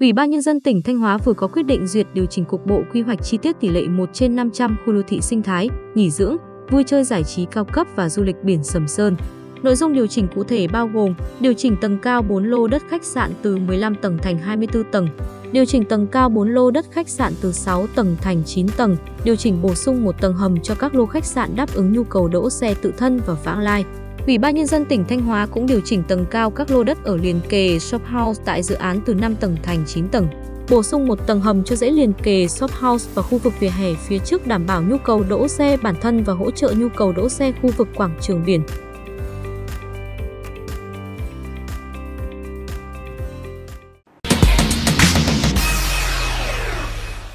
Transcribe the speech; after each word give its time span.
Ủy 0.00 0.12
ban 0.12 0.30
Nhân 0.30 0.42
dân 0.42 0.60
tỉnh 0.60 0.82
Thanh 0.82 0.98
Hóa 0.98 1.18
vừa 1.18 1.32
có 1.32 1.46
quyết 1.46 1.62
định 1.62 1.86
duyệt 1.86 2.06
điều 2.14 2.26
chỉnh 2.26 2.44
cục 2.44 2.66
bộ 2.66 2.82
quy 2.92 3.02
hoạch 3.02 3.22
chi 3.22 3.38
tiết 3.38 3.60
tỷ 3.60 3.68
lệ 3.68 3.88
1 3.88 4.08
trên 4.12 4.36
500 4.36 4.76
khu 4.86 4.92
đô 4.92 5.02
thị 5.08 5.20
sinh 5.20 5.42
thái, 5.42 5.68
nghỉ 5.94 6.10
dưỡng, 6.10 6.36
vui 6.70 6.84
chơi 6.86 7.04
giải 7.04 7.24
trí 7.24 7.44
cao 7.44 7.64
cấp 7.64 7.86
và 7.96 8.08
du 8.08 8.22
lịch 8.22 8.36
biển 8.42 8.64
Sầm 8.64 8.88
Sơn. 8.88 9.16
Nội 9.62 9.74
dung 9.74 9.92
điều 9.92 10.06
chỉnh 10.06 10.28
cụ 10.34 10.44
thể 10.44 10.68
bao 10.68 10.90
gồm 10.94 11.14
điều 11.40 11.52
chỉnh 11.52 11.76
tầng 11.80 11.98
cao 12.02 12.22
4 12.22 12.44
lô 12.44 12.66
đất 12.66 12.82
khách 12.88 13.04
sạn 13.04 13.30
từ 13.42 13.56
15 13.56 13.94
tầng 13.94 14.18
thành 14.22 14.38
24 14.38 14.84
tầng, 14.84 15.08
điều 15.52 15.64
chỉnh 15.64 15.84
tầng 15.84 16.06
cao 16.06 16.28
4 16.28 16.48
lô 16.48 16.70
đất 16.70 16.86
khách 16.90 17.08
sạn 17.08 17.32
từ 17.42 17.52
6 17.52 17.86
tầng 17.86 18.16
thành 18.20 18.42
9 18.44 18.66
tầng, 18.76 18.96
điều 19.24 19.36
chỉnh 19.36 19.62
bổ 19.62 19.74
sung 19.74 20.04
một 20.04 20.20
tầng 20.20 20.34
hầm 20.34 20.60
cho 20.62 20.74
các 20.74 20.94
lô 20.94 21.06
khách 21.06 21.24
sạn 21.24 21.56
đáp 21.56 21.74
ứng 21.74 21.92
nhu 21.92 22.04
cầu 22.04 22.28
đỗ 22.28 22.50
xe 22.50 22.74
tự 22.74 22.92
thân 22.98 23.20
và 23.26 23.34
vãng 23.44 23.58
lai. 23.58 23.84
Ủy 24.26 24.38
ban 24.38 24.54
Nhân 24.54 24.66
dân 24.66 24.84
tỉnh 24.84 25.04
Thanh 25.04 25.20
Hóa 25.20 25.46
cũng 25.46 25.66
điều 25.66 25.80
chỉnh 25.84 26.02
tầng 26.02 26.26
cao 26.30 26.50
các 26.50 26.70
lô 26.70 26.84
đất 26.84 27.04
ở 27.04 27.16
liền 27.16 27.40
kề 27.48 27.78
shop 27.78 28.02
house 28.04 28.42
tại 28.44 28.62
dự 28.62 28.74
án 28.74 29.00
từ 29.06 29.14
5 29.14 29.36
tầng 29.36 29.56
thành 29.62 29.84
9 29.86 30.08
tầng. 30.08 30.28
Bổ 30.70 30.82
sung 30.82 31.06
một 31.06 31.26
tầng 31.26 31.40
hầm 31.40 31.64
cho 31.64 31.76
dãy 31.76 31.90
liền 31.90 32.12
kề 32.12 32.48
shop 32.48 32.70
house 32.70 33.10
và 33.14 33.22
khu 33.22 33.38
vực 33.38 33.52
vỉa 33.60 33.68
hè 33.68 33.94
phía 33.94 34.18
trước 34.18 34.46
đảm 34.46 34.66
bảo 34.66 34.82
nhu 34.82 34.98
cầu 34.98 35.24
đỗ 35.28 35.48
xe 35.48 35.76
bản 35.82 35.94
thân 36.00 36.24
và 36.24 36.32
hỗ 36.32 36.50
trợ 36.50 36.74
nhu 36.76 36.88
cầu 36.88 37.12
đỗ 37.12 37.28
xe 37.28 37.52
khu 37.62 37.70
vực 37.76 37.88
quảng 37.96 38.14
trường 38.20 38.44
biển. 38.46 38.62